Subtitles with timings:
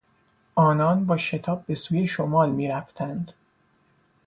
[0.55, 3.31] آنان با شتاب به سوی شمال میرفتند.